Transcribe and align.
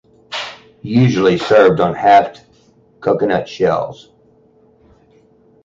Usually 0.81 1.37
served 1.37 1.79
on 1.79 1.93
halved 1.93 2.41
coconut 3.01 3.47
shells. 3.47 4.09